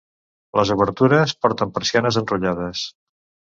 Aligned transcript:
Les 0.59 0.71
obertures 0.75 1.35
porten 1.47 1.75
persianes 1.77 2.19
enrotllades. 2.25 2.85